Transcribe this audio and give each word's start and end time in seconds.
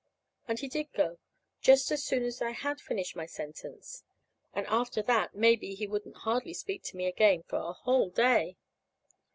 And 0.47 0.57
he 0.57 0.67
did 0.67 0.91
go, 0.93 1.19
just 1.61 1.91
as 1.91 2.03
soon 2.03 2.23
as 2.23 2.41
I 2.41 2.53
had 2.53 2.81
finished 2.81 3.15
my 3.15 3.27
sentence. 3.27 4.03
And 4.51 4.65
after 4.65 5.03
that, 5.03 5.35
maybe, 5.35 5.75
he 5.75 5.85
wouldn't 5.85 6.17
hardly 6.25 6.55
speak 6.55 6.81
to 6.85 6.97
me 6.97 7.05
again 7.05 7.43
for 7.43 7.59
a 7.59 7.73
whole 7.73 8.09
day. 8.09 8.57